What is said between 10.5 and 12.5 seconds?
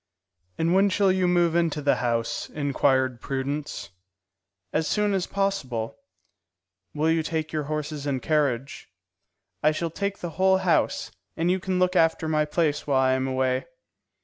house, and you can look after my